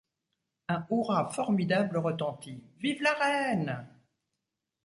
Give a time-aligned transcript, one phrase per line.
[0.67, 3.87] Un hourra formidable retentit:«Vive la reine!